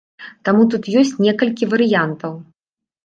[0.47, 2.33] Таму тут ёсць некалькі варыянтаў.